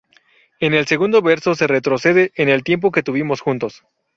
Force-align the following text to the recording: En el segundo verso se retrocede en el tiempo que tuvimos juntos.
En 0.59 0.73
el 0.73 0.87
segundo 0.87 1.21
verso 1.21 1.53
se 1.53 1.67
retrocede 1.67 2.31
en 2.33 2.49
el 2.49 2.63
tiempo 2.63 2.91
que 2.91 3.03
tuvimos 3.03 3.39
juntos. 3.41 3.83